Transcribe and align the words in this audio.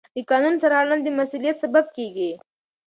د 0.15 0.17
قانون 0.29 0.55
سرغړونه 0.61 1.03
د 1.03 1.09
مسؤلیت 1.19 1.55
سبب 1.63 1.85
کېږي. 1.95 2.31